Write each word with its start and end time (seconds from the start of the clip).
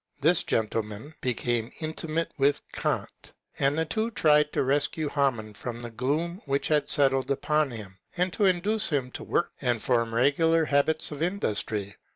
This 0.19 0.41
gentleman 0.43 1.13
became 1.21 1.71
intimate 1.79 2.31
with 2.35 2.63
Kant, 2.71 3.33
and 3.59 3.77
the 3.77 3.85
two 3.85 4.09
tried 4.09 4.51
to 4.53 4.63
rescue 4.63 5.07
Hamann 5.09 5.53
from 5.53 5.83
the 5.83 5.91
gloom 5.91 6.41
which 6.45 6.69
had 6.69 6.89
settled 6.89 7.29
upon 7.29 7.69
him, 7.69 7.99
and 8.17 8.33
to 8.33 8.45
induce 8.45 8.89
him 8.89 9.11
to 9.11 9.23
work 9.23 9.51
and 9.61 9.79
form 9.79 10.15
regular 10.15 10.65
habits 10.65 11.11
of 11.11 11.21
industry. 11.21 11.97